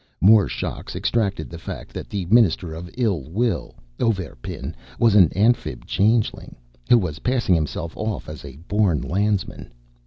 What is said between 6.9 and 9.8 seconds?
was passing himself off as a born Landsman.